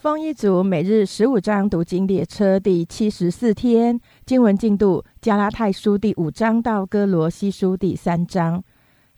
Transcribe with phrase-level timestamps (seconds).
[0.00, 8.64] 丰一组每日十五章读经列车第七十四天经文进度：加拉太书第五章到哥罗西书第三章。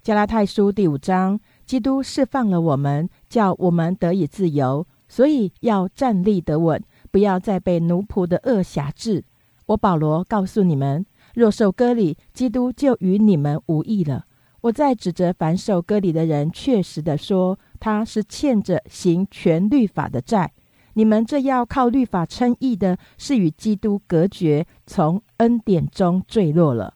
[0.02, 9.22] 加拉太书第五章，基督释放了我们，叫我们得以自由，所以要站立得稳，不要再被奴仆的恶辖制。
[9.66, 11.06] 我保罗告诉你们，
[11.36, 14.24] 若受割礼，基督就与你们无异了。
[14.62, 20.50] 我在指责凡受割礼的人，确实的说，他是欠着行全律法的债。
[20.94, 26.94] 你们这要靠律法称义的，是与基督隔绝，从恩典中坠落了。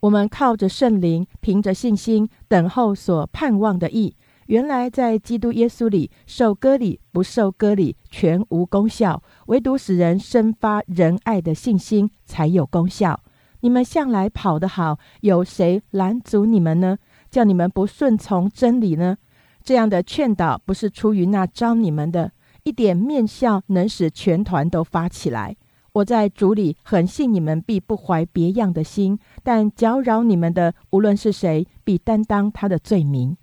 [0.00, 4.14] 我们靠着圣灵，凭着信心等候所盼望的义。
[4.46, 13.20] 原来在基督耶稣里受割礼不受割礼全无功效，唯独使人生发仁爱的信心才有功效。
[13.60, 16.96] 你们向来跑得好，有谁拦阻你们呢？
[17.30, 19.18] 叫你们不顺从真理呢？
[19.62, 22.32] 这样的劝导不是出于那招你们的。
[22.64, 25.56] 一点面笑能使全团都发起来。
[25.94, 33.36] 我在主里很信你们必不怀别样的心，但搅扰你们的无论是谁，必担当他的罪名。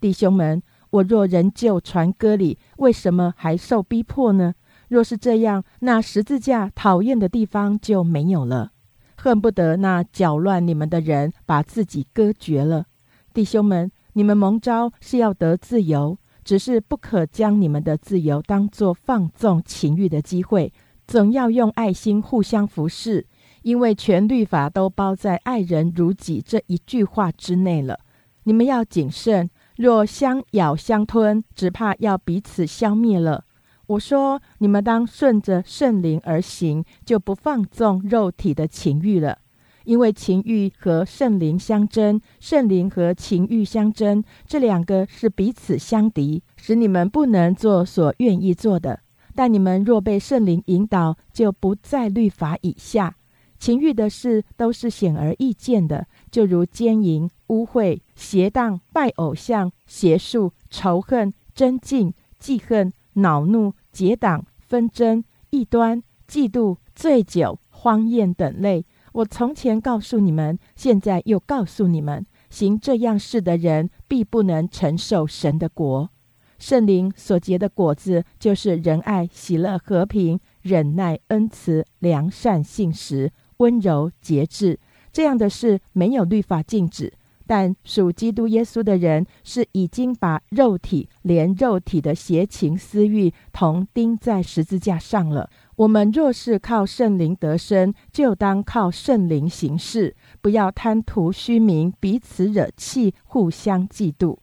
[0.00, 4.54] 弟兄们，我若仍旧传歌里，为什么还受逼迫呢？
[4.88, 8.72] 若是这样，那十字架讨厌的地方就没有了，
[9.16, 12.86] 恨不得那搅乱你们的人把自己割绝了。
[13.32, 16.18] 弟兄们，你们蒙召是要得自由。
[16.44, 20.72] 只是不可将你们的自由当作放纵情欲的机会，
[21.06, 23.26] 总要用爱心互相服侍，
[23.62, 28.00] 因为全律法都包在“爱人如己”这一句话之内了。
[28.44, 33.44] 你们要谨慎，若相咬相吞，只怕要彼此消灭了。
[33.86, 39.38] 我说，你们当顺着圣灵而行，就不放纵肉体的情欲了。
[39.84, 49.00] 因为情欲和圣灵相争，圣灵和情欲相争，这两个是彼此相敌，使你们不能做所愿意做的。
[49.34, 53.16] 但你们若被圣灵引导，就不在律法以下。
[53.58, 68.84] 情欲的事都是显而易见的，就如奸淫、污秽、邪荡、拜偶像、邪术、仇恨、争竞、记恨、恼怒、结党、纷争、异端、嫉妒、醉酒、荒宴等类。
[69.12, 76.10] 我从前告诉你们，现在又告诉你们：行这样事的人，必不能承受神的国。
[76.58, 84.78] 圣灵所结的果子，就是仁爱、喜乐、和平、忍耐、恩慈、良善、信实、温柔、节制。
[85.12, 87.12] 这样的事没有律法禁止，
[87.46, 95.50] 但属基督耶稣的人，是已经把肉体连肉体的邪情私欲同钉在十字架上了。
[95.82, 104.38] 我们若是靠圣灵得生，就当靠圣灵行事，不要贪图虚名，彼此惹气，互相嫉妒。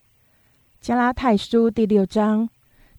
[0.81, 2.49] 加拉太书第六章，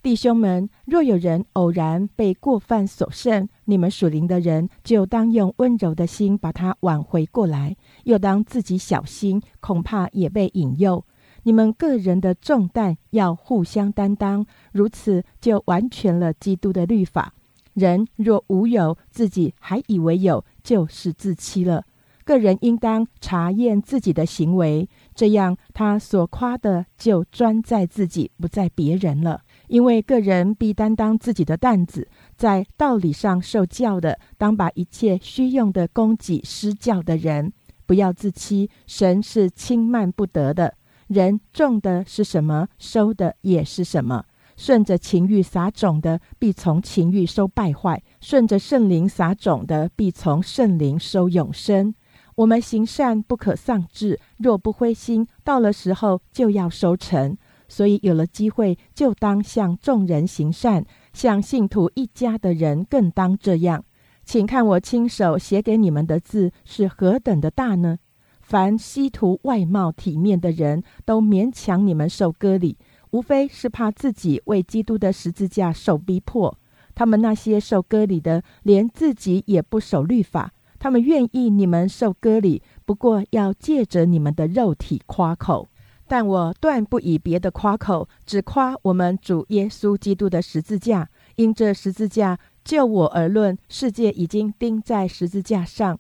[0.03, 11.05] 弟兄们，若有人偶然被过犯所胜，你们属灵的人就当用温柔的心把他挽回过来，又当自己小心，恐怕也被引诱。
[11.43, 17.35] 你们个人的重担要互相担当，如此就完全了基督的律法。
[17.81, 21.83] 人若无有，自己还以为有，就是自欺了。
[22.23, 29.41] 个人应当查验自己的行为，这样他所夸的就专在自己，不在别人了。
[29.67, 37.53] 因为个人必担当自己的担子，在道理上受教的，当把一切虚用的供给施教的人，
[37.87, 38.71] 不要自欺。
[38.87, 40.75] 神是轻慢不得的。
[41.09, 44.25] 人种的是什么，收的也是什么。
[44.61, 51.95] 顺着情欲撒种的，必从情欲收败坏；顺着圣灵撒种的，必从圣灵收永生。
[52.35, 57.39] 我们行善不可丧志，若不灰心，到了时候就要收成。
[57.69, 60.85] 所以有了机会，就当向众人行善，
[61.15, 63.83] 向信徒一家的人更当这样。
[64.27, 67.97] 请看我亲手写给你们的字是何等的大呢？
[68.43, 72.77] 凡希图外貌体面的人都勉强你们受割礼。
[73.11, 76.57] 无非是怕自己为基督的十字架受逼迫。
[76.95, 80.53] 他们那些受割礼的，连自己也不守律法。
[80.79, 85.69] 他们愿意你们受割礼，不过要借着你们的肉体夸口。
[86.09, 91.09] 但我断不以别的夸口，只夸我们主耶稣基督的十字架。
[91.37, 95.97] 因这十字架，就我而论，世界已经钉在十字架上；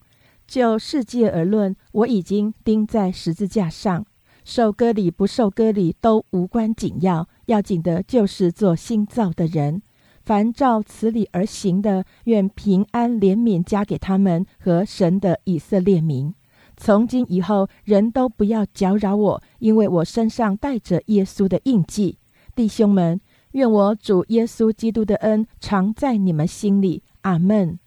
[0.47, 4.05] 就世界而论，我已经钉在十字架上。
[4.45, 9.83] 受割礼不受割礼都无关紧要，要紧的就是做新造的人。
[10.23, 16.35] 凡照此理而行的，愿平安怜悯加给他们和神的以色列民。
[16.77, 22.19] 从今以后，人都不要搅扰我，因为我身上带着耶稣的印记。
[22.55, 23.21] 弟兄们，
[23.53, 27.03] 愿我主耶稣基督的恩常在你们心里。
[27.23, 27.79] 阿门。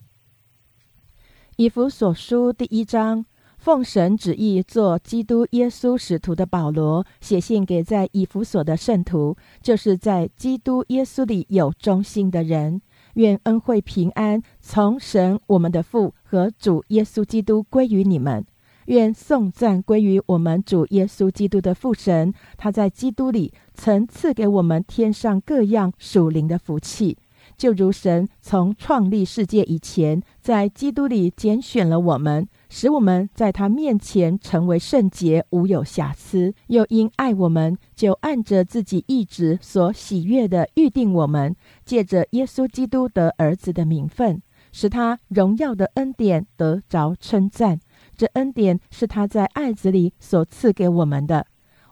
[1.56, 3.26] 以弗所书第一章，
[3.63, 12.81] 奉神旨意做基督耶稣使徒的保罗，写信给在以弗所的圣徒，就是在基督耶稣里有忠心的人。
[13.13, 18.45] 愿恩惠平安从神我们的父和主耶稣基督归于你们。
[18.88, 27.18] 愿颂赞归于我们主耶稣基督的父神，他在基督里曾赐给我们天上各样属灵的福气，
[27.56, 32.45] 就如神从创立世界以前，在基督里拣选了我们，
[32.75, 41.56] 使我们在他面前成为圣洁，无有瑕疵；又因爱我们，就按着自己意志所喜悦的预定我们，
[41.86, 44.42] 借着耶稣基督的儿子的名分，
[44.72, 47.80] 使他荣耀的恩典得着称赞。
[48.18, 51.46] 这恩典是他在爱子里所赐给我们的，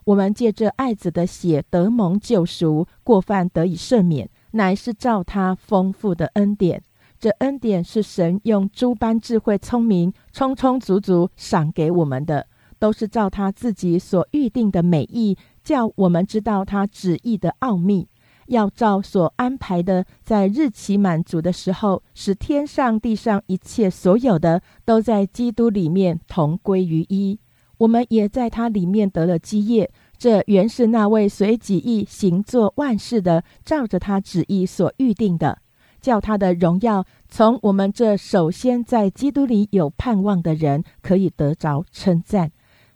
[0.06, 6.82] 我们借着爱子的血得蒙救赎，过犯得以赦免，乃是照他丰富的恩典。
[7.22, 12.48] 这恩典是神用诸般智慧、聪明，充充足足赏给我们的，
[12.80, 18.08] 都是照他自己所预定的美意，叫我们知道他旨意的奥秘。
[18.48, 27.38] 要照所安排的，在日期满足的时候，使天上地上一切所有的，都在基督里面同归于一。
[27.78, 29.88] 我们也在他里面得了基业。
[30.18, 35.58] 这原是那位随己意行作万事的，照着他旨意所预定的，
[36.02, 42.50] 叫他的荣耀从我们这首先在基督里有盼望的人，可以得着称赞。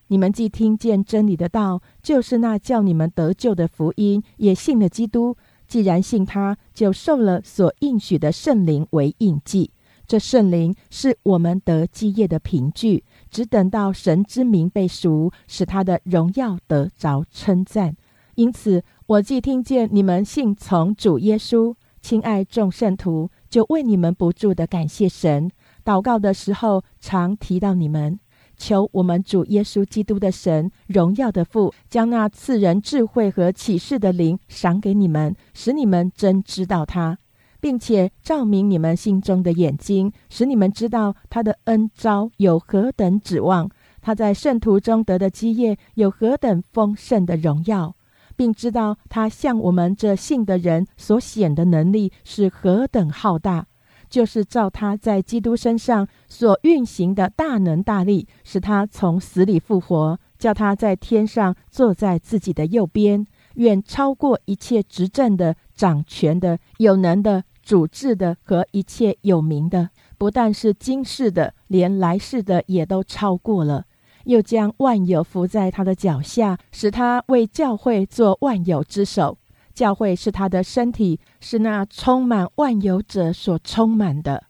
[0.09, 5.37] 你们既听见真理的道，就是那叫你们得救的福音，也信了基督。
[5.67, 9.71] 既然信他，就受了所应许的圣灵为印记。
[10.07, 17.97] 这圣灵是我们得基业的凭据，只等到神之名被赎，使他的荣耀得着称赞。
[18.37, 21.75] 因此，我既听见你们信从主耶稣，
[22.09, 25.51] 亲爱众圣徒，就为你们不住的感谢神。
[25.85, 28.21] 祷告的时候，常提到你们。
[28.57, 37.19] 求我们主耶稣基督的神荣耀的父，将那赐人智慧和启示的灵赏给你们，使你们真知道他，
[37.61, 43.69] 并且照明你们心中的眼睛，使你们知道他的恩招有何等指望，
[44.01, 47.96] 他在圣徒中得的基业有何等丰盛的荣耀，
[48.37, 53.67] 并知道他向我们这信的人所显的能力是何等浩大。
[54.09, 69.91] 就是照他在基督身上所运行的大能大力，使他从死里复活，叫他在天上坐在自己的右边，远超过一切执政的、掌权的、有能的、主治的和一切有名的。
[70.17, 73.87] 不但是今世的，连来世的也都超过了。
[74.27, 79.39] 又将万有伏在他的脚下，使他为教会做万有之首。
[79.73, 84.45] 教会是他的身体，是那充满万有者所充满的。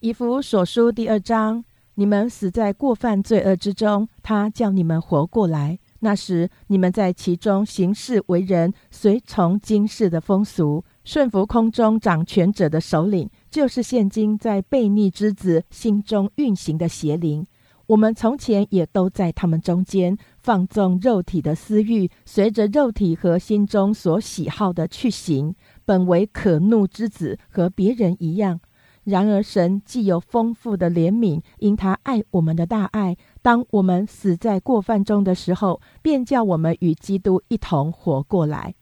[0.00, 1.62] 以弗所书第二章：
[1.94, 5.78] 你们死在过犯罪恶之中，他叫你们活过来。
[6.02, 17.46] 那时你们在其中行事为人，随从今世的风俗，顺服空中掌权者的首领，就是现今在悖逆之子心中运行的邪灵。
[17.90, 25.52] 我们从前也都在他们中间放纵肉体的私欲，随着肉体和心中所喜好的去行，
[25.84, 28.60] 本为可怒之子，和别人一样。
[29.02, 38.72] 然而神既有丰富的怜悯，因他爱我们的大爱，当我们死在过犯中的时候，便叫我们与基督一同活过来。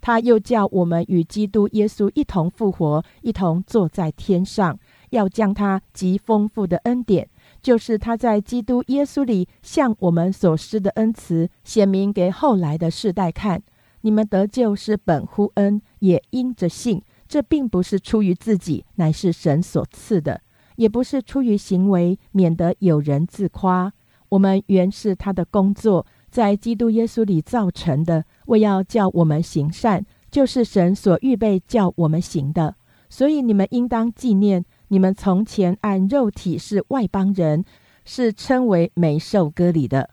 [0.00, 4.78] 他又叫我们与基督耶稣一同复活，一同坐在天上，
[5.10, 7.28] 要将他极丰富的恩典。
[7.64, 13.62] 就是他在基督耶稣里向我们所施的恩慈，显明给后来的世代看。
[14.02, 17.02] 你们得救是本乎恩，也因着信。
[17.26, 20.40] 这并不是出于自己，乃是神所赐的；
[20.76, 23.90] 也不是出于行为，免得有人自夸。
[24.28, 32.74] 我们原是他的工作，在基督耶稣里造成的，为要叫我们行善，就是神所预备叫我们行的。
[33.08, 34.66] 所以你们应当纪念。
[34.94, 37.64] 你们从前按肉体是外邦人，
[38.04, 40.10] 是称为没受割礼的。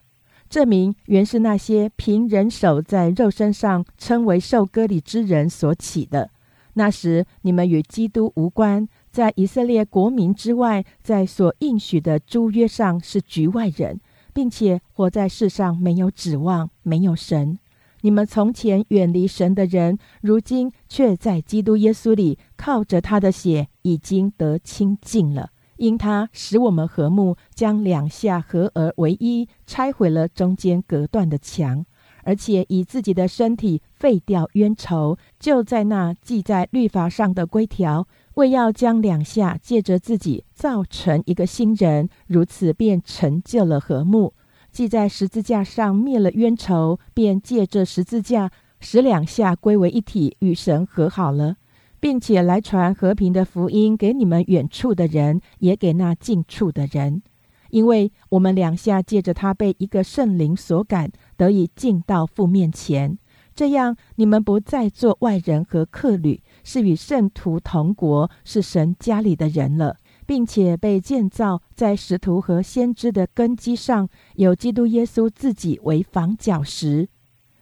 [0.50, 6.31] 这名原是那些凭人手在肉身上称为受割礼之人所起的。
[6.73, 14.01] 那时你们与基督无关，在以色列国民之外，在所应许的诸约上是局外人，
[14.33, 17.59] 并且活在世上没有指望，没有神。
[18.01, 25.50] 你们从前远离神的人，如今却在基督耶稣里靠着他的血已经得清净了。
[25.77, 31.84] 因他使我们和睦，将两下合而为一，拆毁了中间隔断的墙，
[32.24, 44.34] 而且以自己的身体废掉冤仇，就在那记在律法上的规条，为要将两下借着自己造成一个新人，如此便成就了和睦。
[44.71, 51.57] 记在十字架上灭了冤仇，便借着十字架使两下归为一体，与神和好了，
[51.99, 57.21] 并且来传和平的福音给你们远处的人，也给那近处的人。
[57.69, 63.17] 因为我们两下借着他被一个圣灵所感，得以进到父面前，
[63.53, 77.09] 这样你们不再做外人和客旅，是与圣徒同国，是神家里的人了，并且被建造在使徒和先知的根基上，有基督耶稣自己为房角石，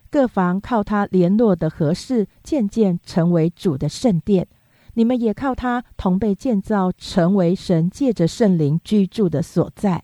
[0.10, 4.48] 各房靠他联络的合适，渐渐成为主的圣殿。
[4.96, 10.04] 你们也靠他同被建造，成为神借着圣灵居住的所在。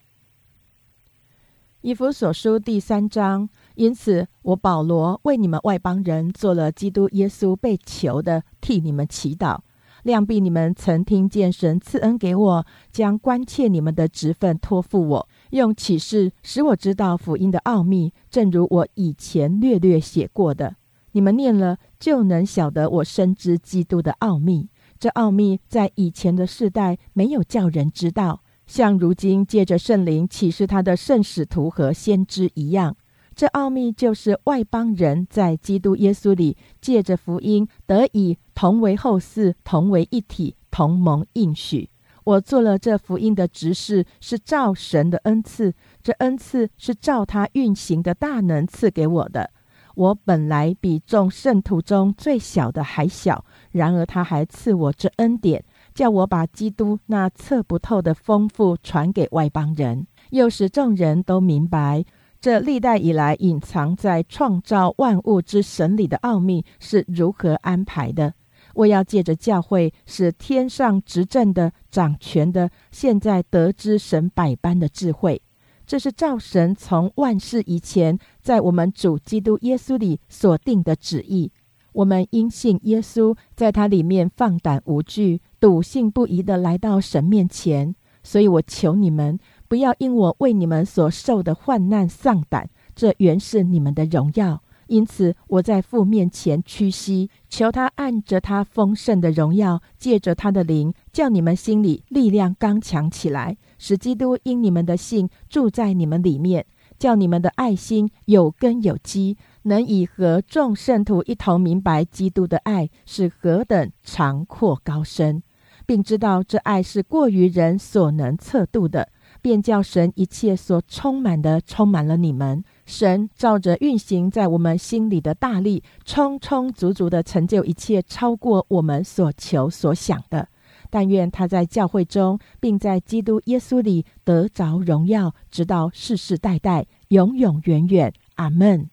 [1.81, 9.59] 以弗所书第三章，因此我保罗为你们外邦人做了基督耶稣被囚的，替你们祈祷。
[10.05, 20.75] 量必你们曾听见神赐恩给我，将关切你们的职分托付我，用启示使我知道福音的奥秘，正如我以前略略写过的。
[21.13, 24.69] 你们念了，就能晓得我深知基督的奥秘。
[24.99, 32.95] 这奥秘在以前的世代没有叫人知道，像如今借着圣灵启示他的圣使徒和先知一样。
[33.35, 41.89] 这奥秘就是外邦人在基督耶稣里借着福音得以同为后嗣，同为一体，同盟应许。
[42.23, 49.51] 我做了这福音的执事，是照神的恩赐，这恩赐是照他运行的大能赐给我的。
[49.95, 53.45] 我本来比众圣徒中最小的还小。
[53.71, 55.63] 然而他还赐我这恩典，
[55.93, 62.03] 叫我把基督那测不透的丰富传给外邦人，又使众人都明白
[62.45, 68.35] 这历代以来隐藏在创造万物之神里的奥秘是如何安排的。
[68.75, 75.41] 我要借着教会，使天上执政的、掌权的，现在得知神百般的智慧。
[75.87, 81.51] 这是造神从万事以前，在我们主基督耶稣里所定的旨意。
[81.93, 87.95] 我们因信耶稣，在他里面放胆无惧、笃信不疑的来到神面前。
[88.21, 89.37] 所以我求你们，
[89.75, 94.63] 不要因我为你们所受的患难丧胆，这原是你们的荣耀。
[94.87, 106.65] 因此，我在父面前屈膝，求他按着他丰盛的荣耀，借着他的灵，叫你们心里力量刚强起来，使基督因你们的信住在你们里面，
[106.97, 109.35] 叫你们的爱心有根有基。
[109.63, 115.43] 能以和众圣徒一同明白基督的爱是何等长阔高深，
[115.85, 119.09] 并知道这爱是过于人所能测度的，
[119.45, 122.63] 便叫神一切所充满的充满了你们。
[122.87, 130.47] 神照着运行在我们心里的大力，充充足足的成就一切，超过我们所求所想的。
[130.89, 138.11] 但愿他在教会中，并在基督耶稣里得着荣耀，直到世世代代，永永远远。
[138.37, 138.89] 阿门。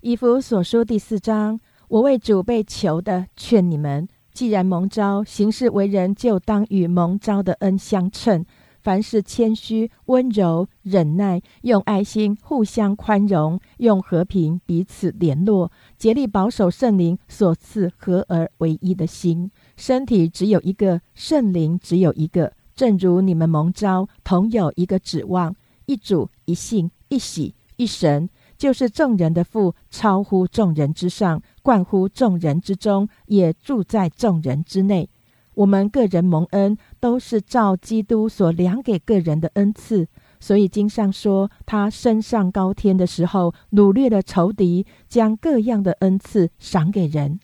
[0.00, 8.46] 以弗所书第四章，我为主被囚的，劝你们：既然蒙召行事为人，就当与蒙召的恩相称。
[8.84, 19.50] 凡事谦虚、温柔、忍耐，用爱心互相宽容，用和平彼此联络，竭力保守圣灵所赐合而为一的心。
[19.74, 22.52] 身体只有一个，圣灵只有一个。
[22.76, 28.28] 正如你们蒙召，同有一个指望，一主、一信、一喜、一神。
[28.58, 35.08] 就是众人的父，超乎众人之上，冠乎众人之中，也住在众人之内。
[35.54, 40.08] 我们个人蒙恩，都是照基督所量给个人的恩赐。
[40.40, 47.40] 所以经上说，他升上高天的时候，掳掠了仇敌，将各样的恩赐赏给人。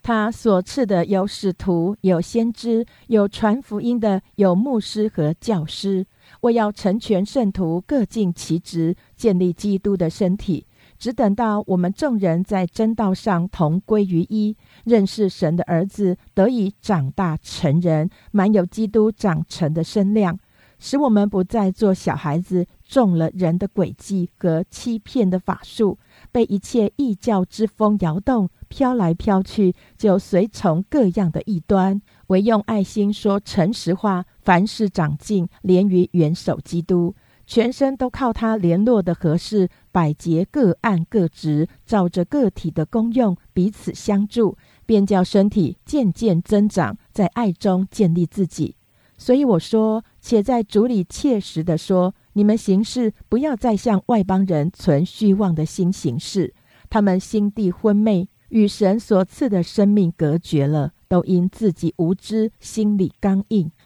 [0.00, 6.06] 他所赐的有使徒，有先知，有传福音的，有牧师和教师。
[6.42, 10.66] 我要成全圣徒，各尽其职，建立基督的身体。
[10.98, 20.38] 只等到我们众人在真道上同归于一，认识神的儿子，得以长大成人，满有基督长成的身量，
[20.78, 25.98] 使我们不再做小孩子，中了人的诡计和欺骗的法术，
[26.32, 32.00] 被一切异教之风摇动，飘来飘去，就随从各样的异端。
[32.28, 37.14] 唯用爱心说诚实话，凡事长进，连于元首基督，
[37.48, 48.76] 全身都靠他联络的合适，百节各按各职，照着个体的功用彼此相助，便叫身体渐渐增长，在爱中建立自己。
[49.16, 56.52] 所以我说，且在主里切实的说，你们行事不要再向外邦人存虚妄的心行事，
[56.90, 63.72] 他们心地昏昧，与神所赐的生命隔绝了，都因自己无知，心里刚硬，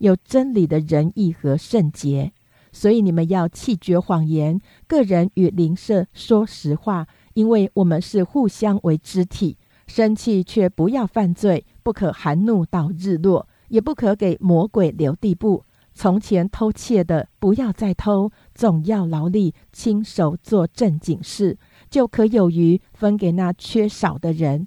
[0.00, 2.32] 有真理的仁义和圣洁。
[2.72, 9.56] 所以你们要弃绝谎言，个人与邻舍说实话，因为我们是互相为肢体。
[9.86, 13.48] 生气却不要犯罪，不可含怒到日落。
[13.70, 15.64] 也不可给魔鬼留地步。
[15.94, 24.66] 从前偷窃的，不要再偷，总要劳力，亲手做正经事，就可有余分给那缺少的人。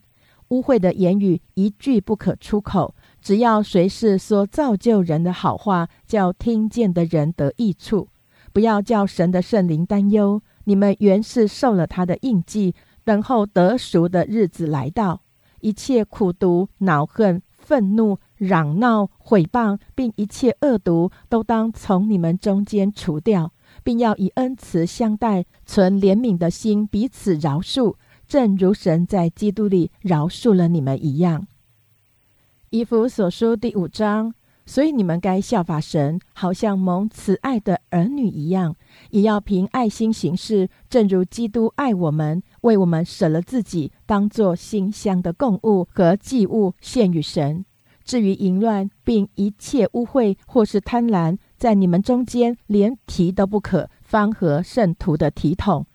[0.50, 8.10] 污秽的言语一句不可出口，只要谁是说造就人的好话，叫听见的人得益处。
[8.52, 10.42] 不要叫神的圣灵担忧。
[10.66, 15.22] 你们原是受了他的印记，等候得赎的日子来到。
[15.62, 18.20] 一切苦毒、恼恨、愤怒。
[18.36, 23.54] 嚷闹、毁谤，并一切恶毒，都当从你们中间除掉，
[23.86, 27.96] 并要以恩慈相待，存怜悯的心，彼此饶恕，
[28.28, 31.48] 正如神在基督里饶恕了你们一样。
[32.74, 34.34] 以弗所书第五章，
[34.66, 38.76] 所以你们该效法神，好像蒙慈爱的儿女一样，
[39.12, 47.64] 也要凭爱心行事，正如基督爱我们，为我们舍了自己，当作馨香的供物和祭物献与神。
[48.04, 55.86] 至于淫乱，并一切污秽或是贪婪，在你们中间连提都不可，方合圣徒的体统。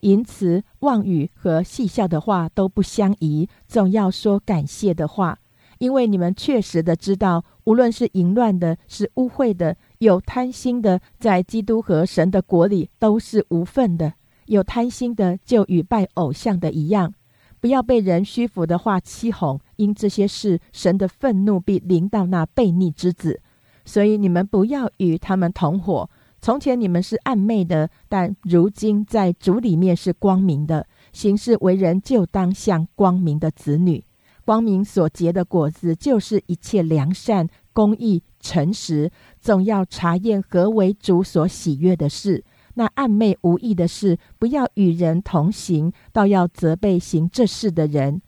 [0.00, 5.38] 淫词妄语和戏笑的话都不相宜，总要说感谢的话，
[5.78, 14.14] 因为你们确实的知道，无论是淫乱的，是污秽的，有贪心的，在基督和神的国里都是无份的。
[14.46, 17.14] 有贪心的，就与拜偶像的一样。
[17.60, 23.40] 不要被人虚浮的话欺哄，因这些事，神的愤怒必临到那悖逆之子。
[23.86, 26.10] 所以你们不要与他们同伙。
[26.42, 30.86] 从前你们是暗昧的，但如今在主里面是光明的。
[31.10, 34.04] 行事为人，就当像光明的子女。
[34.44, 39.10] 光明所结的果子，就是一切良善、公义、诚实。
[39.40, 42.44] 总要查验何为主所喜悦的事。
[42.74, 48.20] 那暧昧无益的事，不要与人同行，倒要责备行这事的人，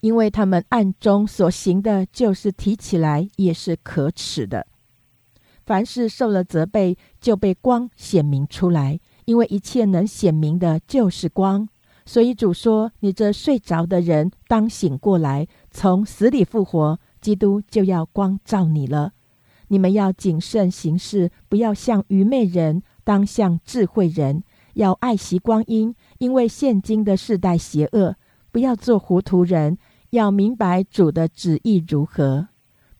[0.00, 4.66] 因为他们暗中所行的，就是提起来也是可耻的。
[5.64, 11.66] 凡是受了责备，就被光显明出来，因为一切能显明的，就是光。
[12.04, 19.12] 所以主说：“你这睡着的人，当醒过来，从死里复活，基督就要光照你了。
[19.68, 28.16] 你们要谨慎行事，不要像愚昧人。”当像智慧人，要爱惜光阴，因为现今的世代邪恶。
[28.50, 29.76] 不要做糊涂人，
[30.08, 32.48] 要明白主的旨意如何。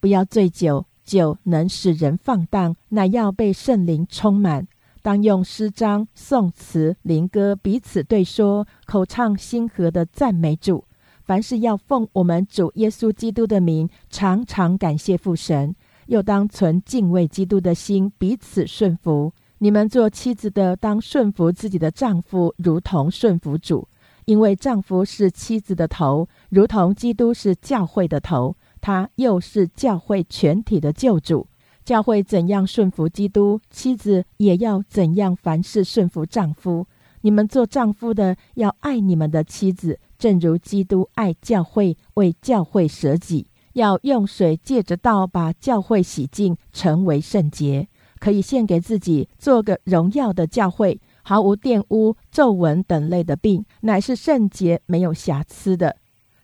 [0.01, 4.69] 不要醉酒，酒能使人放荡，乃要被圣灵充满。
[5.01, 10.85] 当用诗章、颂词、灵歌彼此对说，口唱心和的赞美主。
[11.25, 15.75] 凡事要奉我们主耶稣基督的名，常常感谢父神。
[16.07, 19.33] 又当存敬畏基督的心，彼此顺服。
[19.57, 23.89] 你们做妻子的，当顺服自己的丈夫，如同顺服主，
[24.27, 31.47] 因为丈夫是妻子的头，如同基督是教会的头，他又是教会全体的救主。
[31.87, 36.87] 教会怎样顺服基督，妻子也要怎样凡事顺服丈夫。
[37.23, 47.89] 你们做丈夫的，要爱你们的妻子，正如基督爱教会，为教会舍己，要用水借着道把教会洗净，成为圣洁。
[48.21, 55.97] 可以献给自己，做个荣耀的教会，毫无玷污、皱纹等类的病，乃是圣洁、没有瑕疵的。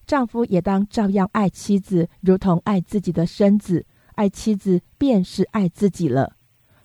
[0.07, 3.87] 丈夫也当照样爱妻子，如同爱自己的身子。
[4.17, 6.35] 爱妻子便是爱自己了。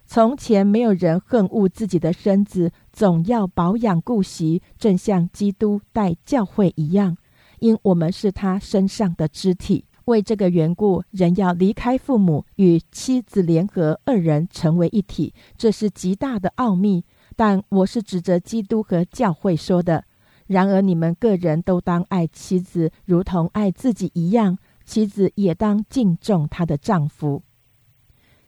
[0.05, 7.17] 从前没有人恨恶自己的身子，总要保养顾惜，正像基督待教会一样，
[7.60, 9.84] 因我们是他身上的肢体。
[10.05, 15.34] 为这个缘故，人要离开父母，与妻子联合，二人成为一体。
[15.58, 17.03] 这是极大的奥秘。
[17.36, 20.05] 但我是指着基督和教会说的。
[20.47, 24.55] 然而，你们个人都当爱妻子，如同爱自己一样；
[24.86, 27.43] 妻子也当敬重她的丈夫。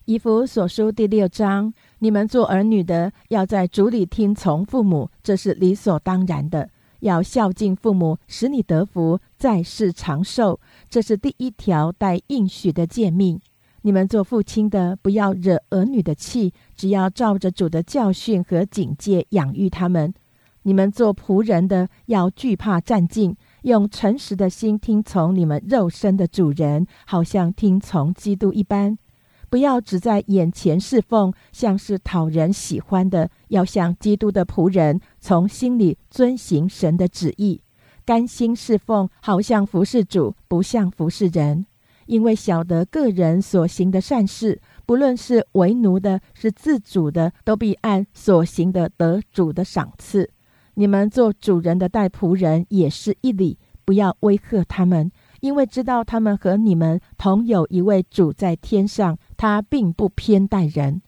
[0.08, 6.70] 以弗所书第六章，你们做儿女的，要在主里听从父母，这是理所当然的。
[7.02, 13.42] 要孝敬父母，使你得福，在世长寿，这是第一条带应许的诫命。
[13.82, 20.14] 你们做父亲的，不要惹儿女的气，只要照着主的教训和警戒养育他们。
[20.62, 28.98] 你们做仆人的，要惧怕战兢，用诚实的心听从你们肉身的主人，好像听从基督一般。
[29.50, 37.62] 不要只在眼前侍奉，像是讨人喜欢的；要像基督的仆人，从心里遵行神的旨意，
[38.06, 41.66] 甘心侍奉，好像服侍主，不像服侍人。
[42.08, 50.30] 因为晓得个人所行的善事，不论是为奴的，是自主的，都必按所行的得主的赏赐。
[50.76, 55.12] 你们做主人的待仆人，也是一理，不要威吓他们。
[55.42, 61.02] 因为知道他们和你们同有一位主在天上，他并不偏待人。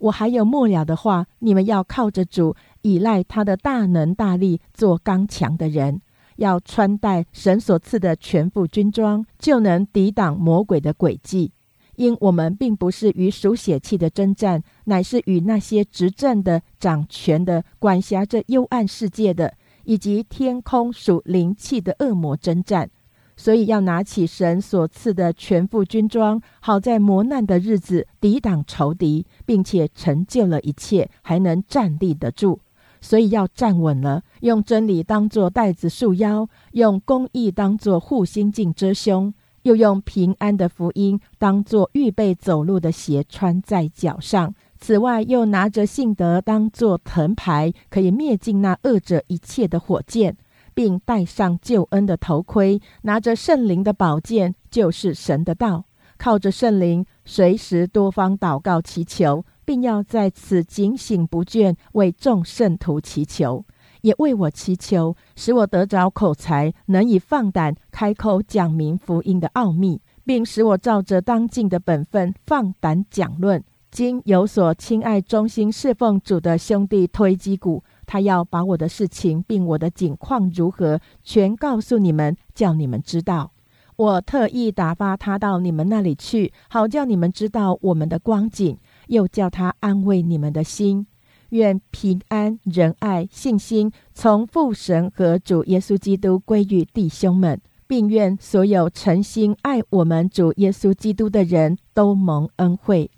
[0.00, 6.00] 我还有末了的话，你们要靠着主，依赖他的大能大力，做刚强的人，
[6.36, 11.52] 要穿戴神所赐的全副军装，就能抵挡魔鬼的诡计。
[11.96, 22.90] 因我们并不是与属血气的征战，乃是与那些执政的、掌权的、管辖着幽暗世界的，以及天空属灵气的恶魔征战。
[23.36, 32.60] 所以要拿起神所赐的全副军装，好在磨难的日子抵挡仇敌，并且成就了一切，还能站立得住。
[33.00, 44.54] 所以要站稳了，用真理当作带子束腰，用公义当作护心镜遮胸，又用平安的福音当作预备走路的鞋穿在脚上。
[44.78, 50.36] 此外，又拿着信德当作藤牌，可以灭尽那恶者一切的火箭。
[50.74, 55.84] 并戴上救恩的头盔，拿着圣灵的宝剑，就是神的道，
[56.18, 63.64] 靠着圣灵，随时多方祷告祈求，并要在此警醒不倦，为众圣徒祈求，
[64.02, 73.62] 也为我祈求，使我得着口才，能以放胆开口讲明福音的奥秘，并使我照着当尽的本分放胆讲论。
[73.90, 77.84] 今有所亲爱、忠心侍奉主的兄弟推基鼓。
[78.06, 83.52] 他要把我的事情，并我的境况如何，全告诉你们，叫你们知道。
[83.96, 91.06] 我特意打发他到你们那里去，好叫你们知道我们的光景，又叫他安慰你们的心。
[91.50, 103.08] 愿平安、仁爱、信心从父神和主耶稣基督归于弟兄们，并愿所有诚心爱我们主耶稣基督的人都蒙恩惠。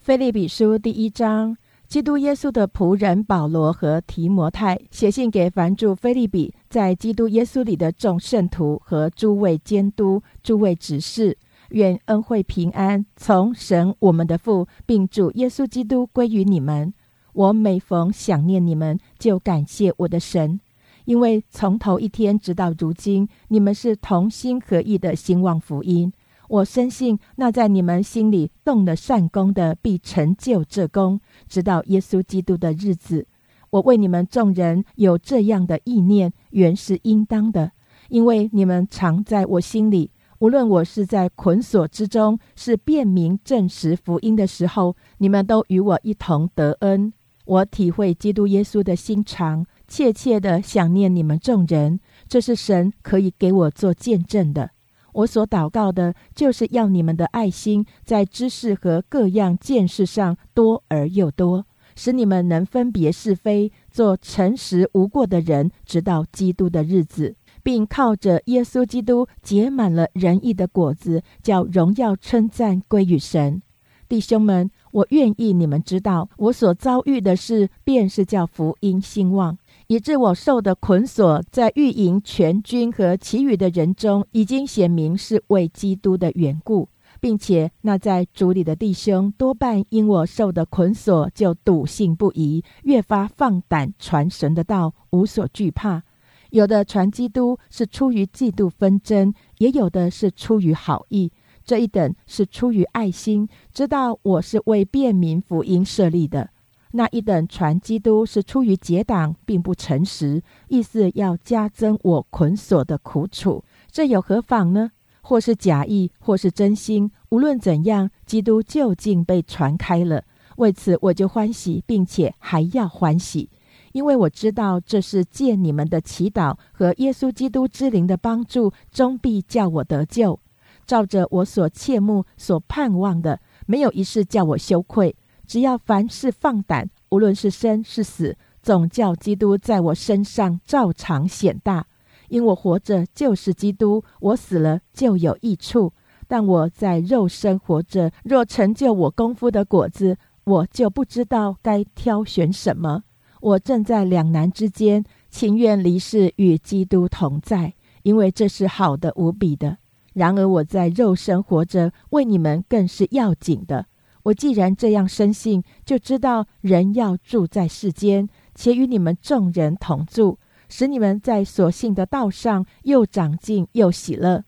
[0.00, 1.56] 菲利比书第一章。
[1.88, 11.38] 基督耶稣的仆人保罗和提摩太写信给凡住菲利比，在基督耶稣里的众圣徒和诸位监督、诸位执事，
[11.70, 16.92] 愿恩惠平安从神我们的父，并主耶稣基督归于你们。
[17.32, 20.58] 我每逢想念你们，就感谢我的神，
[21.04, 26.12] 因为从头一天直到如今，你们是同心合意的兴旺福音。
[26.48, 33.26] 我深信，那在你们心里动了善功的，必成就这功，直到耶稣基督的日子。
[33.70, 37.72] 我为你们众人有这样的意念，原是应当的，
[38.08, 40.10] 因为你们常在我心里。
[40.38, 47.12] 无论我是在捆锁之中，是辨明证实福音的时候，你们都与我一同得恩。
[47.46, 54.70] 我体会基督耶稣的心肠，切切的想念你们众人，这是神可以给我做见证的。
[55.16, 73.62] 我所祷告的，就是要你们的爱心在知识和各样见识上多而又多，使你们能分别是非，做诚实无过的人，直到基督的日子，并靠着耶稣基督结满了仁义的果子，叫荣耀称赞归于神。
[74.08, 79.58] 弟兄们，我愿意你们知道，我所遭遇的事，便是叫福音兴旺。
[79.88, 86.88] 以致我受的捆锁，在御营全军和其余的人中，已经显明是为基督的缘故，
[87.20, 96.02] 并且那在主里的弟兄，多半因我受的捆锁，就笃信不疑，越发放胆传神的道，无所惧怕。
[96.50, 101.30] 有的传基督是出于嫉妒纷争，也有的是出于好意。
[101.64, 106.50] 这一等是出于爱心，知道我是为便民福音设立的。
[106.96, 114.90] 那一等传基督是出于结党，并不诚实，意思要加增我捆锁的苦楚，这有何妨呢？
[115.20, 120.24] 或是假意，或是真心，无论怎样，基督究竟被传开了。
[120.56, 123.50] 为此，我就欢喜，并且还要欢喜，
[123.92, 130.40] 因为我知道这是借你们的祈祷和耶稣基督之灵的帮助，终必叫我得救。
[130.86, 135.14] 照着我所切慕、所盼望的，没有一事叫我羞愧。
[135.46, 141.86] 只要凡事放胆，无论是生是死，总叫基督在我身上照常显大。
[142.28, 145.92] 因我活着就是基督，我死了就有益处。
[146.28, 153.04] 但我在肉身活着，若成就我功夫的果子，我就不知道该挑选什么。
[153.40, 159.78] 我正在两难之间，情愿离世与基督同在，因为这是好的无比的。
[160.14, 163.86] 然而我在肉身活着，为你们更是要紧的。
[164.26, 174.42] 我既然这样深信，就知道人要住在世间，且与你们众人同住，使你们在所信的道上又长进又喜乐，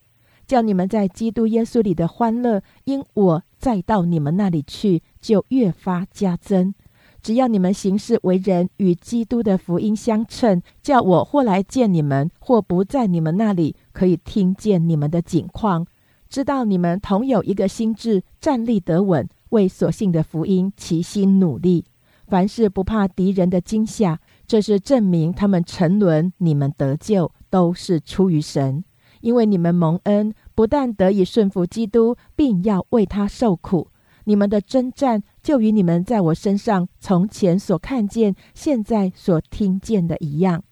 [0.49, 6.75] 叫你们在基督耶稣里的欢乐，因我再到你们那里去，就越发加增。
[7.23, 15.87] 只要你们行事为人与基督的福音相称，叫我或来见你们，或不在你们那里，可以听见你们的景况，
[16.29, 19.29] 知道你们同有一个心智，站立得稳。
[19.51, 21.85] 为所信的福音齐心努力，
[22.27, 28.85] 凡事不怕敌人的惊吓，这是证明他们沉沦，你们得救都是出于神。
[29.21, 33.89] 因为你们蒙恩，不但得以顺服基督，并要为他受苦。
[34.25, 40.63] 你们的征战就与你们在我身上从前所看见、现在所听见的一样。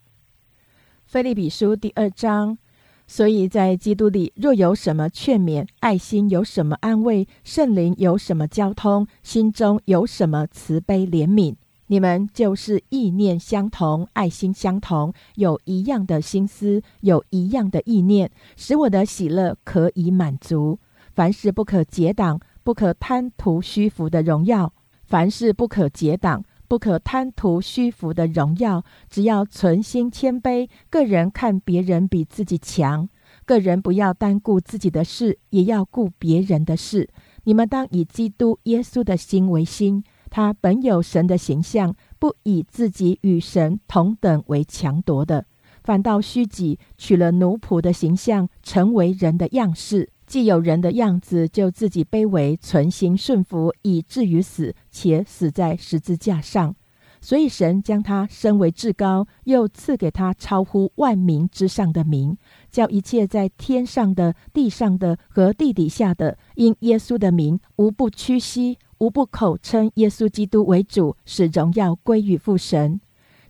[1.07, 2.59] 菲利比书第二章。
[3.07, 11.55] 所以在基督里，若有什么劝勉、爱心，有什么安慰，圣灵有什么交通，心中有什么慈悲怜悯，
[11.87, 20.79] 你们就是意念相同，爱心相同，有一样的心思，有一样的意念，使我的喜乐可以满足。
[21.14, 24.69] 凡事不可结党，不可贪图虚浮的荣耀；
[25.05, 33.09] 凡事不可结党，不可贪图虚浮的荣耀，只要存心谦卑，个人看别人比自己强，
[33.44, 37.09] 个人不要单顾自己的事，也要顾别人的事。
[37.44, 45.46] 你们当以基督耶稣的心为心，他本有神的形象，不以自己与神同等为强夺的，
[45.85, 50.11] 反倒虚己，取了奴仆的形象，成为人的样式。
[50.27, 56.75] 既有人的样子，就自己卑微，存心顺服，以至于死，且死在十字架上。
[57.21, 62.37] 所以神将他升为至高，又赐给他超乎万民之上的名，
[62.71, 73.01] 叫一切在天上的、地上的和地底下的，因耶稣的名，无不屈膝，无不口称耶稣基督为主，使荣耀归于父神。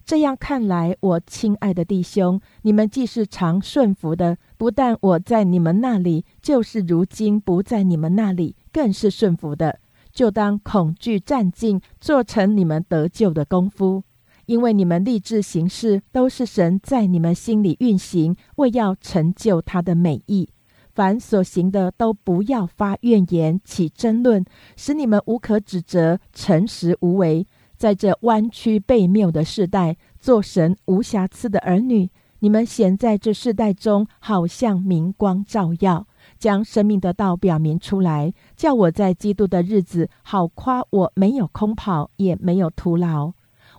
[0.07, 9.81] 这样看来，我亲爱的弟兄，你们既是常顺服的，不但我在你们那里，就是如今不在你们那里，更是顺服的。
[10.13, 14.05] 就当恐惧战尽，做成你们得救的功夫，
[14.47, 20.49] 因为你们立志行事，都是神在你们心里运行，为要成就他的美意。
[20.95, 24.45] 凡所行的，都不要发怨言，起争论，
[24.77, 27.45] 使你们无可指责，诚实无为。
[27.77, 36.07] 在这弯曲背谬的世代，做神无瑕疵的儿女，你们显在这世代中，好像明光照耀，
[36.39, 43.33] 将生命的道表明出来，叫我在基督的日子好夸我没有空跑，也没有徒劳。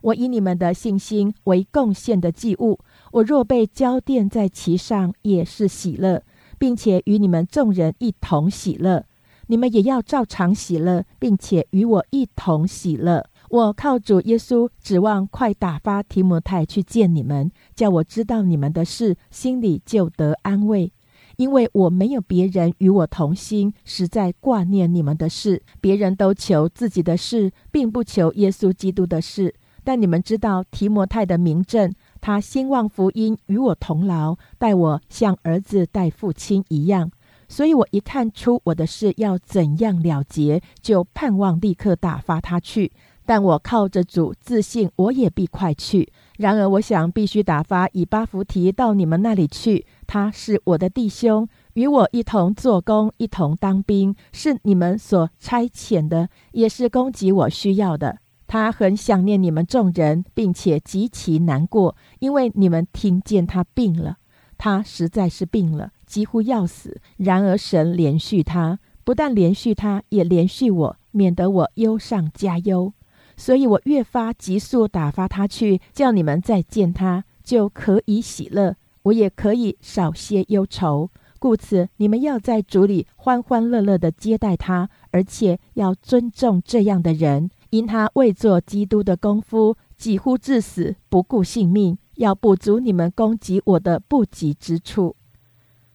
[0.04, 2.80] 我以你们的信心为贡献的祭物，
[3.14, 6.24] 我若被浇奠在其上，也是喜乐，
[6.60, 9.06] 并且与你们众人一同喜乐。
[9.48, 13.26] 你们也要照常喜乐，并且与我一同喜乐。
[13.50, 20.92] 我靠主耶稣，指望快打发提摩太去见你们，叫我知道你们的事，心里就得安慰。
[21.38, 25.62] 因为我没有别人与我同心，实在挂念你们的事。
[25.80, 29.54] 别人都求自己的事，并不求耶稣基督的事。
[29.84, 37.12] 但你们知道提摩太的名证，他兴旺福音，与我同劳，待我像儿子待父亲一样。
[37.48, 42.92] 所以我一看出我的事要怎样了结，就盼望立刻打发他去。
[43.28, 46.14] 但我靠着主，自信我也必快去。
[46.38, 49.86] 然而，我想必须打发以巴弗提到你们那里去。
[50.08, 58.20] 他是我的弟兄，与我一同做工，一同当兵，是你们所差遣的，也是供给我需要的。
[58.48, 64.16] 他很想念你们众人，并且极其难过，因为你们听见他病了。
[64.58, 67.02] 他实在是病了，几乎要死。
[67.18, 72.94] 然而神连续他，不但连续他，也连续我，免得我忧上加忧。
[73.38, 81.10] 所以我越发急速打发他去，叫你们再见他，就可以喜乐，我也可以少些忧愁。
[81.40, 95.16] 故此，你们要在主里欢欢乐乐的接待他，而且要尊重这样的人，因他为做基督的功夫，几乎致死，不顾性命，要补足你们攻击我的不及之处。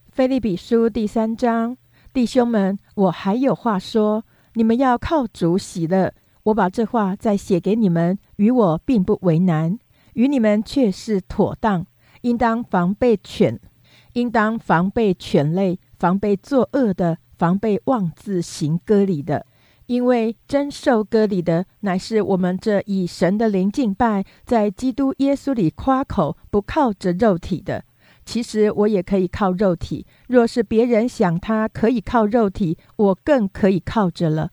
[0.09, 1.75] 菲利比书第三章。
[2.13, 6.13] 弟兄们，我还有话说，你们要靠主喜乐。
[6.43, 9.79] 我把这话再写给你们，与我并不为难，
[10.13, 11.85] 与你们却是妥当。
[12.21, 13.59] 应当防备犬，
[14.13, 19.45] 应当防备犬类，防备作恶的，防备妄自行割礼的。
[19.87, 27.83] 因为真受割礼的，乃是我们这以神的灵敬拜，在基督耶稣里夸口，不靠着肉体的。
[28.25, 34.51] 其实我也可以靠肉体，若是别人想他可以靠肉体，我更可以靠着了。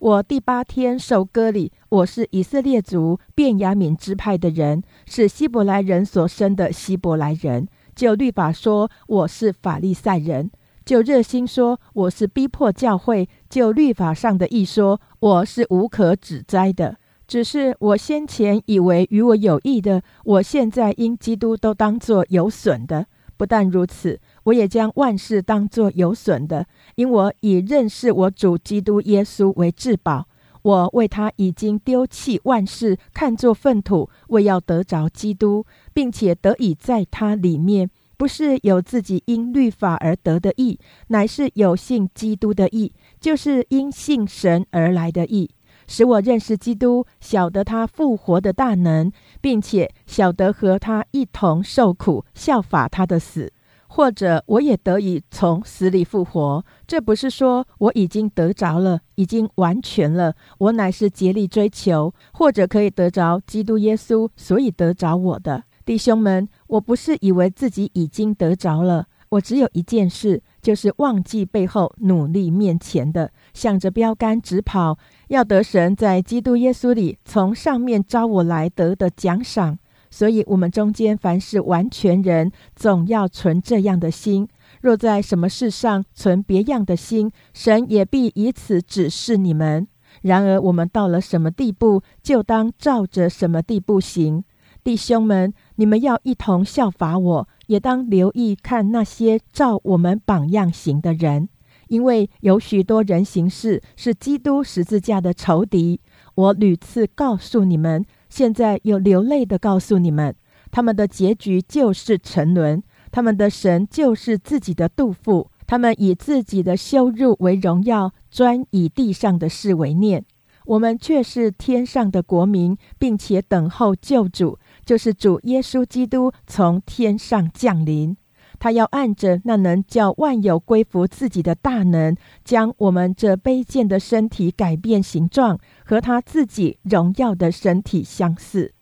[0.00, 7.68] 我第八天受割礼，我是以色列族便雅悯支派的人，是希伯来人所生的希伯来人。
[7.94, 10.48] 就律法说，我是法利赛人；
[10.86, 16.96] 就热心说，我是逼迫教会；就律法上的意说，我是无可指摘的。
[17.28, 23.04] 只是我先前以为与我有益的，我现在因基督都当作有损的。
[23.36, 24.18] 不但如此。
[24.44, 30.26] 我也将万事当作有损的，因我以认识我主基督耶稣为至宝。
[30.62, 45.48] 我为他已经丢弃万事，看作粪土，为要得着基督，并且得以在他里面，不是有自己因律法而得的义，乃是有信基督的义，就是因信神而来的义，
[45.86, 53.50] 使我认识基督，晓得他复活的大能，并且晓得和他一同受苦，效法他的死。
[53.92, 60.34] 或者我也得以从死里复活，这不是说我已经得着了，已经完全了。
[60.58, 66.48] 我乃是竭力追求，或者可以得着基督耶稣，所以得着我的弟兄们。
[66.68, 74.98] 我不是以为自己已经得着了，我只有一件事，就是忘记背后，努力面前的，向着标杆直跑，
[75.28, 79.80] 要得神在基督耶稣里从上面招我来得的奖赏。
[80.10, 84.48] 所以，我们中间凡是完全人，总要存这样的心。
[84.80, 89.86] 若在什么事上存别样的心，神也必以此指示你们。
[90.22, 94.42] 然而，我们到了什么地步，就当照着什么地步行。
[94.82, 101.48] 弟兄们，你们要一同效法我，也当留意看那些照我们榜样行的人，
[101.86, 106.00] 因为有许多人行事是基督十字架的仇敌。
[106.34, 108.04] 我屡次告诉你们。
[108.30, 110.34] 现在有流泪的告诉你们，
[110.70, 120.24] 他们的结局就是沉沦，他们的神就是自己的杜甫，他们以自己的羞辱为荣耀，专以地上的事为念。
[120.66, 128.16] 我们却是天上的国民，并且等候救主，就是主耶稣基督从天上降临。
[128.60, 138.72] 他要按着那能叫万有归服自己的大能，将我们这卑贱的身体改变形状，和他自己荣耀的身体相似。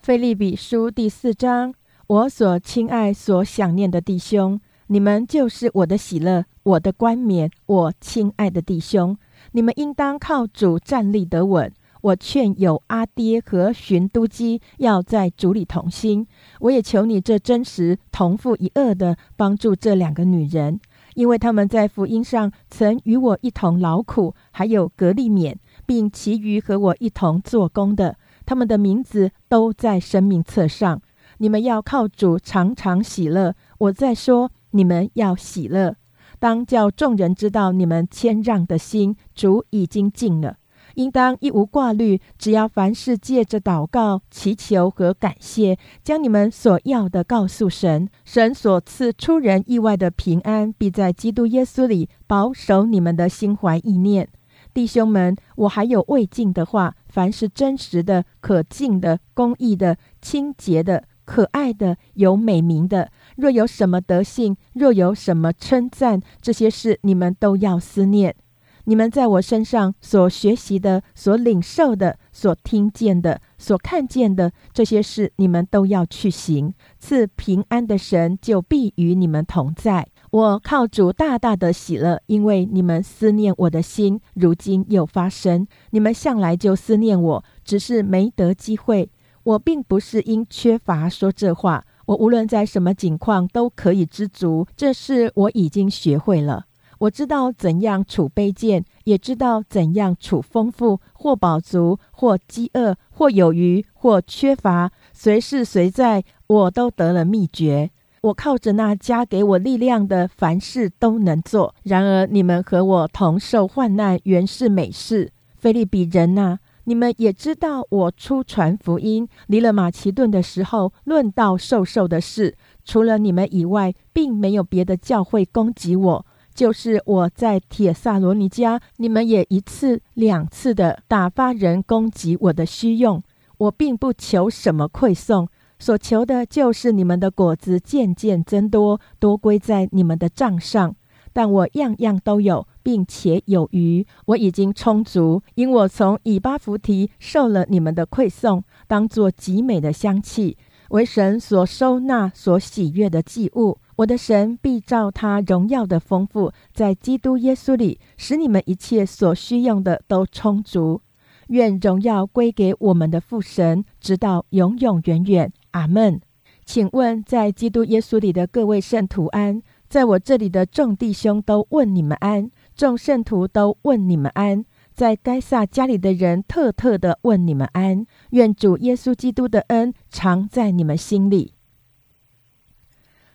[0.00, 1.72] 菲利比书第四章，
[2.08, 7.48] 我所亲爱、所想念的弟兄，你们就是我的喜乐，我的冠冕。
[7.66, 9.16] 我亲爱的弟兄，
[9.52, 11.72] 你们应当靠主站立得稳。
[12.02, 16.26] 我劝有阿爹和寻都基要在主里同心。
[16.60, 20.80] 我也求你这真实同父一恶的帮助这两个女人，
[21.14, 31.00] 因为他们在福音上曾与我一同劳苦，还有格利勉，并其余和我一同做工的，他们的名字都在生命册上。
[31.38, 33.54] 你们要靠主常常喜乐。
[33.78, 35.96] 我在说，你们要喜乐，
[36.38, 40.56] 当叫众人知道你们谦让的心，主已经尽了。
[40.94, 48.08] 应当一无挂虑，只要凡事借着祷告、祈求和感谢，将你们所要的告诉神。
[48.24, 54.28] 神所赐出人意外的平安，必在基督耶稣里保守你们的心怀意念。
[54.72, 68.36] 弟兄们，我还有未尽的话：凡是真实的、可敬的、公义的、清洁的、可爱的、有美名的，若有什么德性，若有什么称赞，这些事你们都要思念。
[68.84, 76.74] 你们在我身上所学习的、所领受的、所听见的、所看见的这些事，你们都要去行。
[76.98, 80.08] 赐平安的神就必与你们同在。
[80.30, 85.66] 我靠主大大的喜乐，因为你们思念我的心，如今又发生。
[85.90, 89.10] 你们向来就思念我，只是没得机会。
[89.42, 96.66] 我并不是因缺乏说这话，我无论在什么境况都可以知足，这是我已经学会了。
[97.00, 107.90] 我知道怎样处卑贱，也知道怎样处丰富，或饱足，或饥饿，或有余，或缺乏，随是随在，我都得了秘诀。
[108.20, 111.74] 我靠着那加给我力量的，凡事都能做。
[111.84, 115.32] 然而你们和我同受患难，原是美事。
[115.56, 126.26] 菲利比人呐，你们也知道，我出传福音，离了马其顿的时候，论到受受的事，除了你们以外，并没有别的教会攻击我。
[126.54, 133.22] 就是我在铁萨罗尼迦，你们也一次两次的打发人攻击我的需用。
[133.58, 135.48] 我并不求什么馈送，
[135.78, 140.96] 所求的就是你们的果子渐渐增多，多归在你们的账上。
[141.32, 150.56] 但我样样都有，并且有余，我已经充足，因我从以巴弗提受了你们的馈送，当作极美的香气，
[150.88, 153.78] 为神所收纳、所喜悦的祭物。
[154.00, 161.02] 我的神必照他荣耀的丰富，在基督耶稣里，使你们一切所需用的都充足。
[161.48, 165.52] 愿荣耀归给我们的父神，直到永永远远。
[165.72, 166.18] 阿门。
[166.64, 178.06] 请问，在基督耶稣里的各位圣徒安，在我这里的众弟兄都问你们安，众圣徒都问你们安，在该撒家里的人特特的问你们安。
[178.30, 181.52] 愿主耶稣基督的恩常在你们心里。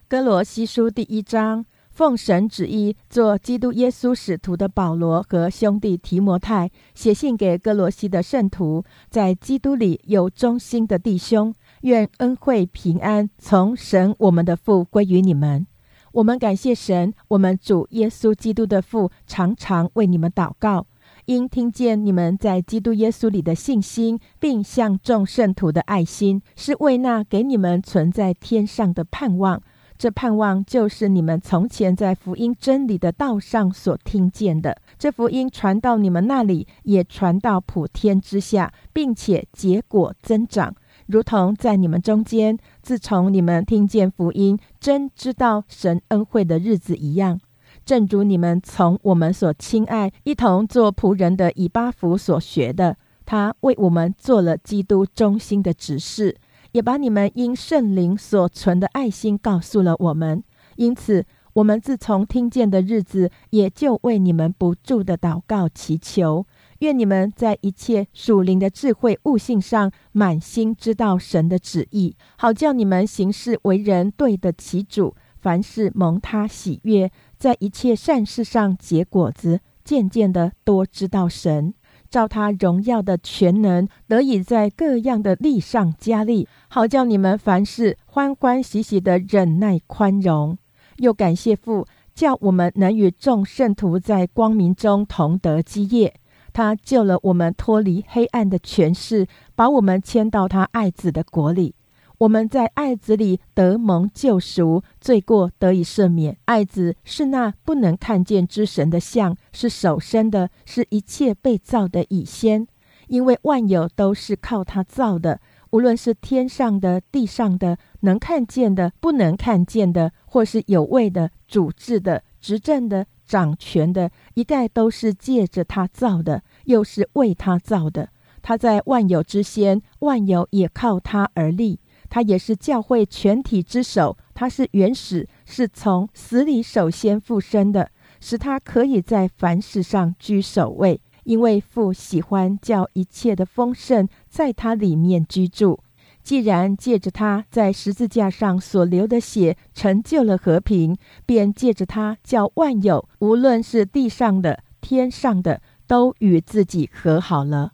[0.07, 15.65] 哥罗西书第一章，奉神旨意做基督耶稣使徒的保罗和兄弟提摩太写信给哥罗西的圣徒，在基督里有忠心的弟兄，愿恩惠平安从神我们的父归于你们。
[16.11, 20.85] 我们感谢神，我们主耶稣基督的父，常常为你们祷告，
[21.25, 29.63] 因听见你们在基督耶稣里的信心，并向众圣徒的爱心，是为那给你们存在天上的盼望。
[29.97, 34.77] 这盼望就是你们从前在福音真理的道上所听见的。
[34.99, 40.75] 这福音传到你们那里，也传到普天之下，并且结果增长，
[41.07, 47.39] 如同在你们中间，自从你们听见福音，真知道神恩惠的日子一样。
[47.85, 56.35] 正如你们从我们所亲爱、一同做仆人的以巴弗所学的，他为我们做了基督中心的指示。
[56.75, 60.43] 也把你们因圣灵所存的爱心告诉了我们，
[60.75, 66.45] 因此我们自从听见的日子，也就为你们不住的祷告祈求，
[66.79, 81.73] 愿你们在一切属灵的智慧悟性上，满心知道神的旨意，好叫你们行事为人对得起主，凡事蒙他喜悦，在一切善事上结果子，渐渐的多知道神。
[82.09, 90.57] 照他荣耀的全能，得以在各样的力上加力，好叫你们凡事欢欢喜喜的忍耐宽容。
[90.97, 96.13] 又感谢父，叫我们能与众圣徒在光明中同得基业。
[96.53, 101.75] 他救了我们脱离黑暗的权势，把我们迁到他爱子的国里。
[102.19, 106.37] 我们在爱子里得蒙救赎，罪过得以赦免。
[106.45, 112.67] 爱子是那不能看见之神的像，是首生的，是一切被造的以先。
[113.07, 115.39] 因为万有都是靠他造的，
[115.71, 128.09] 无论是天上的、地上的，能看见的、不能看见的，或是有位的、主治的、执政的、掌权的，一概都是借着他造的，又是为他造的。
[128.41, 131.79] 他在万有之先，万有也靠他而立。
[132.15, 137.91] 他也是教会全体之首，他是原始，是从死里首先复生的，
[138.21, 141.01] 使他可以在凡事上居首位。
[141.25, 145.81] 因为父喜欢叫一切的丰盛在他里面居住。
[146.23, 150.95] 既然借着他在十字架上所流的血成就了和平，
[151.25, 157.73] 便借着他叫万有，无论是地上的、天上的，都与自己和好了。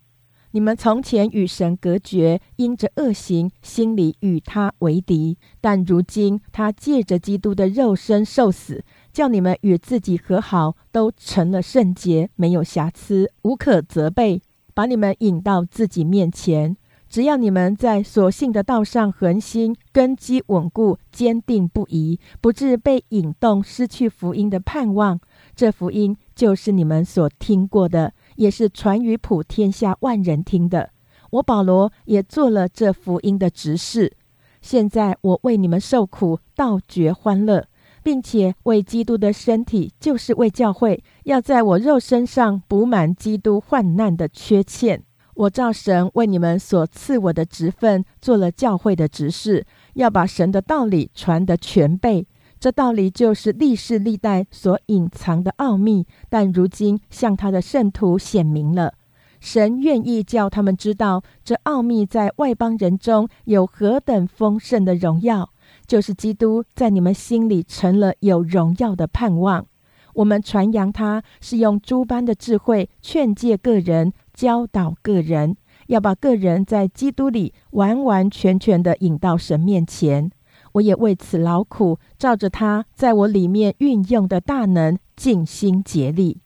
[0.54, 8.84] 你们从前与神隔绝，因着恶行，心里与他为敌；但如今他借着基督的肉身受死，
[9.14, 14.42] 叫你们与自己和好，都成了圣洁，没有瑕疵，无可责备，
[14.74, 16.76] 把你们引到自己面前。
[17.10, 25.20] 只要你们在所信的道上恒心，根基稳固，坚定不移，不致被引动，失去福音的盼望。
[25.54, 28.14] 这福音就是你们所听过的。
[28.36, 30.92] 也是传于普天下万人听的。
[31.32, 34.14] 我保罗也做了这福音的执事。
[34.62, 37.68] 现在我为你们受苦，倒觉欢乐，
[38.04, 45.04] 并且为基督的身体，就是为教会，要在我肉身上补满基督患难的缺欠。
[45.34, 52.28] 我照神为你们所赐我的职分，做了教会的执事，要把神的道理传得全备。
[52.62, 58.94] 这道理就是历世历代所隐藏的奥秘，但如今向他的圣徒显明了。
[59.40, 65.50] 神愿意叫他们知道，这奥秘在外邦人中有何等丰盛的荣耀，
[65.88, 69.66] 就是基督在你们心里成了有荣耀的盼望。
[70.14, 75.56] 我们传扬他，是用诸般的智慧劝诫个人，教导个人，
[75.88, 80.30] 要把个人在基督里完完全全的引到神面前。
[80.74, 86.42] 我也为此劳苦，照着他在我里面运用的大能，尽心竭力。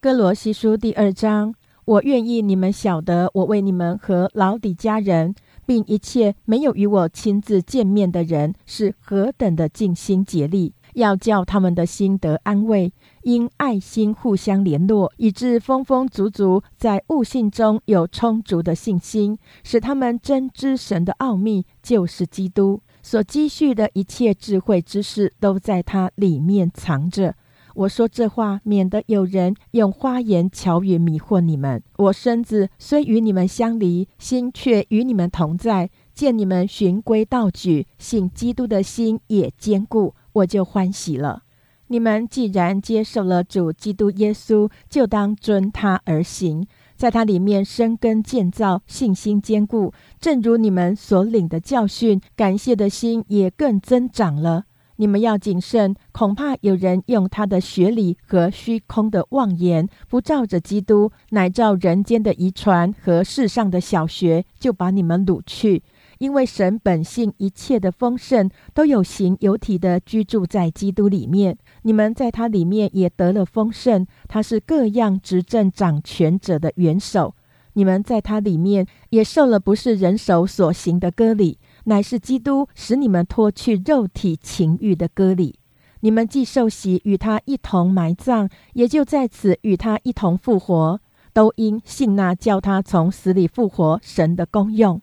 [0.00, 5.34] 哥罗西书第二章，我愿意你们晓得，我为你们和老底家人，
[5.66, 10.74] 并一切没有与我亲自见面的人，是何等的尽心竭力。
[10.94, 12.92] 要叫他们的心得安慰，
[13.22, 27.34] 因爱心互相联络，以致丰丰足足在悟性中有充足的信心，使他们真知神的奥秘，就是基督所积蓄的一切智慧知识，都在他里面藏着。
[27.74, 31.82] 我说这话，免得有人用花言巧语迷惑你们。
[31.98, 35.90] 我身子虽与你们相离，心却与你们同在。
[36.14, 40.14] 见你们循规蹈矩，信基督的心也坚固。
[40.32, 41.42] 我就欢喜了。
[41.88, 49.92] 你们既然接受了主基督耶稣，就当遵他而行，在他里面生根建造，信心坚固。
[50.24, 54.64] 正如你们所领的教训，感谢的心也更增长了。
[54.96, 65.82] 你们要谨慎，恐怕有人用他的学理和虚空的妄言，不照着基督，乃照人间的遗传和世上的小学，就把你们掳去。
[66.16, 74.06] 因为神本性一切的丰盛都有形有体的居住在基督里面，你们在他里面也得了丰盛。
[74.26, 77.34] 他是各样执政掌权者的元首，
[77.74, 85.58] 你们在他里面也受了不是人手所行的割礼，乃是基督使你们脱去肉体情欲的割礼。
[86.00, 91.00] 你们既受洗与他一同埋葬，也就在此与他一同复活，
[91.32, 95.00] 都因信那叫他从死里复活神的功用。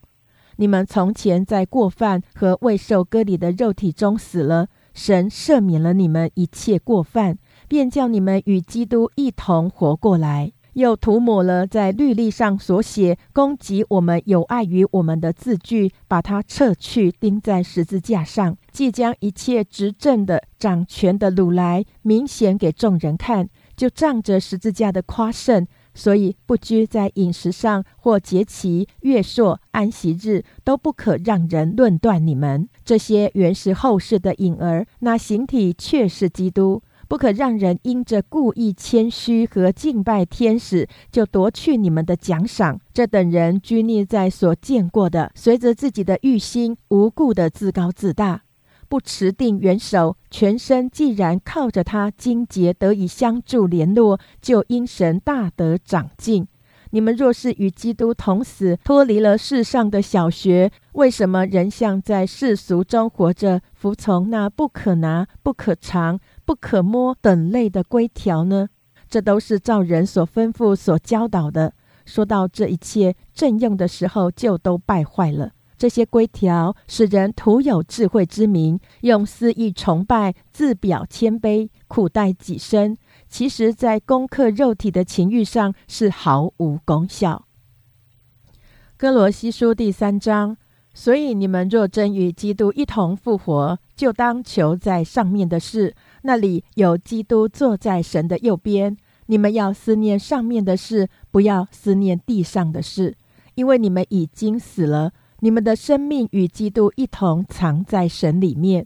[0.58, 25.68] 你们从前在过犯和未受割礼的肉体中死了，神赦免了你们一切过犯，便叫你们与基督一同活过来，又涂抹了在律例上所写攻击我们有碍于我们的字句，把它撤去，钉在十字架上，即将一切执政的掌权的掳来，明显给众人看，就仗着十字架的夸胜。
[25.94, 32.70] 所以，不拘在饮食上，或节期、月朔、安息日，都不可让人论断你们。
[32.86, 36.82] 这些原是后世的影儿，那形体却是基督。
[37.12, 42.80] 不可让人因着故意谦虚和敬拜天使，就夺去你们的奖赏。
[42.94, 48.44] 这等人拘泥在所见过的，随着自己的欲心，无故的自高自大。
[48.88, 56.48] 不持定元首，全身既然靠着他精竭得以相助联络，就因神大得长进。
[56.94, 66.20] 你们若是与基督同死，脱离了世上的小学，为什么仍像在世俗中活着，服从那不可拿、不可尝、
[66.52, 68.68] 不可摸等类的规条呢？
[69.10, 71.74] 这都是照人所吩咐、所教导的。
[72.06, 75.54] 说到这一切正用的时候，就都败坏了。
[75.78, 82.98] 这些规条使人徒有智慧之名，用私意崇拜，自表谦卑，苦待己身。
[83.30, 87.46] 其实，在攻克肉体的情欲上是毫无功效。
[88.98, 90.58] 哥罗西书第三章，
[90.94, 98.96] 所以你们若真与基督一同复活，就当求在上面的事，那里有基督坐在神的右边。
[99.28, 103.16] 你们要思念上面的事，不要思念地上的事，
[103.56, 105.14] 因为你们已经死了。
[105.40, 108.86] 你们的生命与基督一同藏在神里面，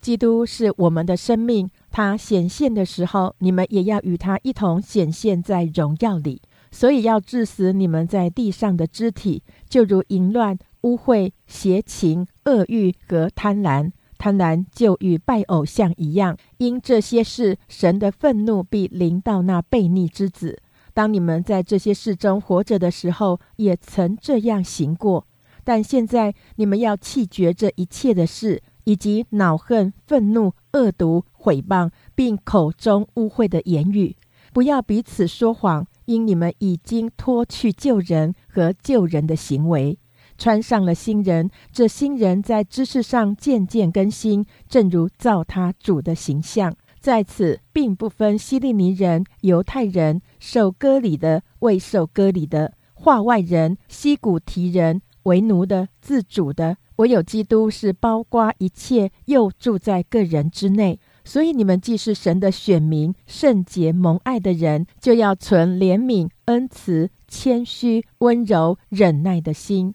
[0.00, 1.70] 基督是我们的生命。
[1.90, 6.40] 他显现的时候，你们也要与他一同显现在荣耀里。
[6.70, 13.92] 所以要致死你们在地上的肢体，就如淫乱、污秽、邪情、恶欲和贪婪。
[14.22, 16.36] 贪婪就与拜偶像一样。
[16.58, 20.62] 因这些事，神的愤怒必临到那悖逆之子。
[20.94, 25.26] 当你们在这些事中活着的时候，也曾这样行过。
[25.64, 34.14] 但现在你们要弃绝这一切的事，以及恼恨、愤怒、恶毒、毁谤，并口中污秽的言语，
[34.52, 39.98] 不要彼此说谎，因你们已经脱去救人和救人的行为，
[40.42, 41.48] 穿上了新人。
[41.70, 46.74] 这新人在知识上渐渐更新，正如造他主的形象。
[46.98, 55.00] 在此，并不分希利尼人、犹太人，受割礼的、未受割礼的，化外人、西古提人。
[55.22, 60.98] 为奴的、自主的，唯有基督是包括一切，又住在个人之内。
[61.24, 69.94] 所以你们既是神的选民、圣洁蒙爱的人，就要存怜悯、恩慈、谦虚、温柔、忍耐的心。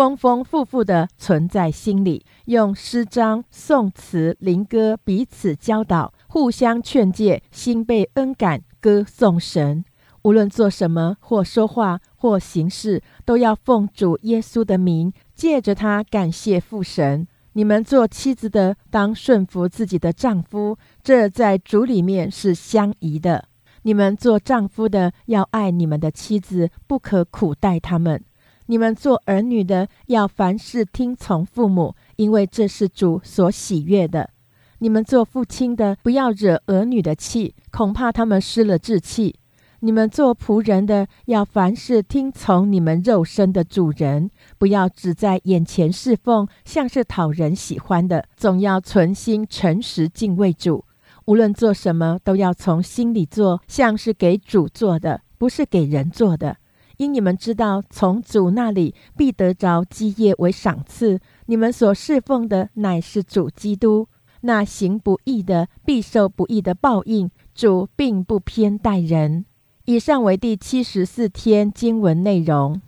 [0.00, 9.84] 丰丰富富的存在心里，用诗章、颂词、灵歌彼此教导，互相劝诫，心被恩感，歌颂神。
[10.22, 17.28] 无论做什么，或说话，或行事，都要奉主耶稣的名，借着他感谢父神。
[17.52, 23.44] 你们做妻子的，当顺服自己的丈夫，这在主里面是相宜的。
[23.82, 28.24] 你们做丈夫的要爱你们的妻子，不可苦待他们。
[28.70, 34.30] 你们做儿女的要凡事听从父母，因为这是主所喜悦的。
[34.78, 39.34] 你们做父亲的不要惹儿女的气，恐怕他们失了志气。
[39.80, 50.84] 你们做仆人的要凡事听从你们肉身的主人，不要只在眼前侍奉，像是讨人喜欢的，总要存心诚实敬畏主。
[51.24, 56.58] 无论做什么，都要从心里做，像是给主做的，不是给人做的。
[57.00, 61.18] 因你们知道，从主那里必得着基业为赏赐。
[61.46, 64.06] 你们所侍奉的乃是主基督。
[64.42, 67.30] 那行不义的必受不义的报应。
[67.54, 69.46] 主并不偏待人。
[69.86, 72.82] 以上为第七十四天经文内容。